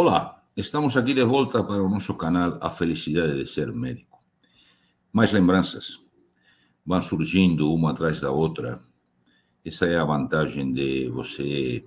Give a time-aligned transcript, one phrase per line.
[0.00, 4.22] Olá, estamos aqui de volta para o nosso canal A Felicidade de Ser Médico.
[5.12, 5.98] Mais lembranças
[6.86, 8.80] vão surgindo uma atrás da outra.
[9.64, 11.84] Essa é a vantagem de você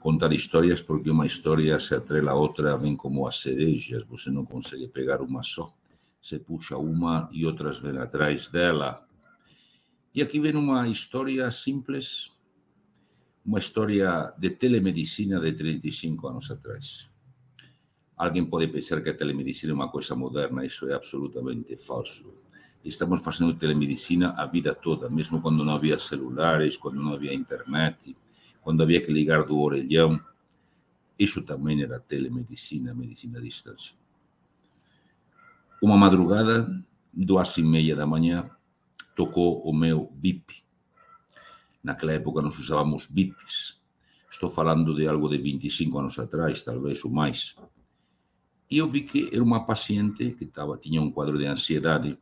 [0.00, 4.44] contar histórias, porque uma história se atrela a outra, vem como as cerejas, você não
[4.44, 5.72] consegue pegar uma só.
[6.20, 9.06] Você puxa uma e outras vêm atrás dela.
[10.12, 12.32] E aqui vem uma história simples,
[13.46, 17.08] uma história de telemedicina de 35 anos atrás.
[18.18, 22.34] Alguém pode pensar que a telemedicina é uma coisa moderna, isso é absolutamente falso.
[22.84, 28.16] Estamos fazendo telemedicina a vida toda, mesmo quando não havia celulares, quando não havia internet,
[28.60, 30.20] quando havia que ligar do orelhão.
[31.16, 33.94] Isso também era telemedicina, medicina à distância.
[35.80, 36.68] Uma madrugada,
[37.12, 38.50] duas e meia da manhã,
[39.14, 40.64] tocou o meu BIP.
[41.84, 43.80] Naquela época nós usávamos BIPs.
[44.28, 47.56] Estou falando de algo de 25 anos atrás, talvez ou mais.
[48.70, 52.18] E eu vi que era uma paciente que tava, tinha um quadro de ansiedade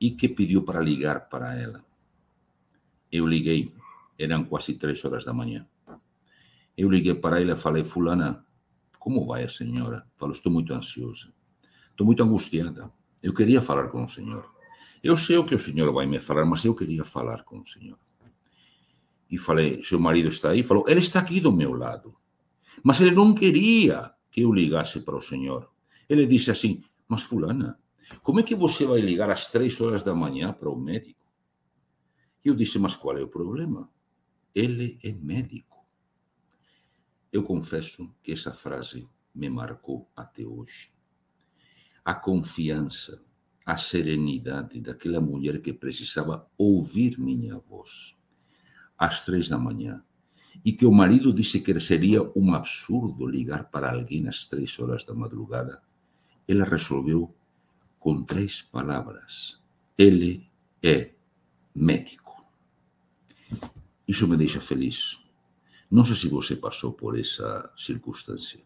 [0.00, 1.84] e que pediu para ligar para ela.
[3.10, 3.74] Eu liguei,
[4.18, 5.66] eram quase três horas da manhã.
[6.76, 8.44] Eu liguei para ela e falei, fulana,
[8.98, 10.06] como vai a senhora?
[10.16, 11.32] Falou, estou muito ansiosa,
[11.90, 12.92] estou muito angustiada.
[13.22, 14.48] Eu queria falar com o senhor.
[15.02, 17.66] Eu sei o que o senhor vai me falar, mas eu queria falar com o
[17.66, 17.98] senhor.
[19.28, 20.62] E falei, seu marido está aí?
[20.62, 22.14] Falou, ele está aqui do meu lado.
[22.82, 25.70] Mas ele não queria que eu ligasse para o senhor.
[26.08, 27.78] Ele disse assim: Mas, Fulana,
[28.22, 31.24] como é que você vai ligar às três horas da manhã para o médico?
[32.42, 33.88] Eu disse: Mas qual é o problema?
[34.54, 35.86] Ele é médico.
[37.30, 40.90] Eu confesso que essa frase me marcou até hoje.
[42.04, 43.22] A confiança,
[43.64, 48.16] a serenidade daquela mulher que precisava ouvir minha voz
[48.98, 50.04] às três da manhã
[50.64, 55.04] e que o marido disse que seria um absurdo ligar para alguém às três horas
[55.04, 55.82] da madrugada,
[56.46, 57.34] ela resolveu
[57.98, 59.58] com três palavras:
[59.96, 60.46] Ele
[60.82, 61.10] é
[61.74, 62.44] médico.
[64.06, 65.18] Isso me deixa feliz.
[65.90, 68.60] Não sei se você passou por essa circunstância,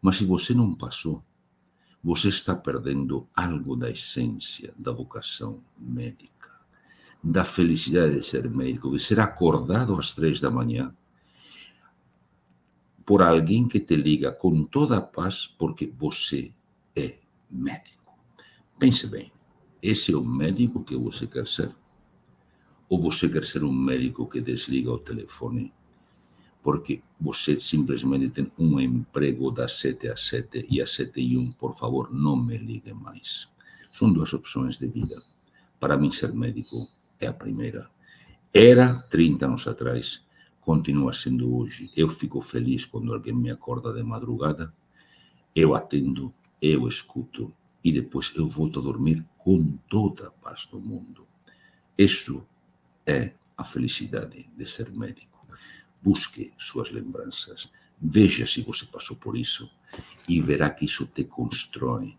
[0.00, 1.22] mas se você não passou,
[2.02, 6.50] você está perdendo algo da essência da vocação médica,
[7.22, 10.94] da felicidade de ser médico, de ser acordado às três da manhã
[13.08, 16.52] por alguém que te liga com toda a paz, porque você
[16.94, 17.14] é
[17.50, 18.12] médico.
[18.78, 19.32] Pense bem,
[19.82, 21.74] esse é o médico que você quer ser?
[22.86, 25.72] Ou você quer ser um médico que desliga o telefone
[26.62, 31.52] porque você simplesmente tem um emprego das 7 às 7 e às 7 e 1,
[31.52, 33.48] por favor, não me ligue mais.
[33.90, 35.22] São duas opções de vida.
[35.80, 36.86] Para mim, ser médico
[37.18, 37.88] é a primeira.
[38.52, 40.27] Era 30 anos atrás
[40.68, 41.90] continua sendo hoje.
[41.96, 44.70] Eu fico feliz quando alguém me acorda de madrugada,
[45.56, 46.30] eu atendo,
[46.60, 47.50] eu escuto
[47.82, 51.26] e depois eu volto a dormir com toda a paz do mundo.
[51.96, 52.46] Isso
[53.06, 55.46] é a felicidade de ser médico.
[56.02, 59.70] Busque suas lembranças, veja se você passou por isso
[60.28, 62.14] e verá que isso te constrói,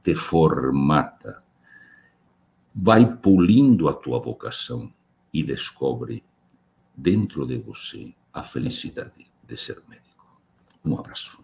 [0.00, 1.42] te formata,
[2.72, 4.94] vai polindo a tua vocação
[5.34, 6.22] e descobre
[7.00, 10.38] dentro de você a felicidade de ser médico.
[10.84, 11.42] Um abraço.